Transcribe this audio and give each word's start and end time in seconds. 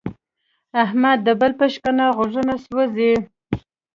احمد 0.83 1.17
د 1.23 1.29
بل 1.39 1.51
په 1.59 1.65
شکنه 1.73 2.05
غوږونه 2.15 2.53
سوزي. 2.65 3.13